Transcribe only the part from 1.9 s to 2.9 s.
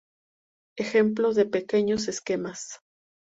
esquemas.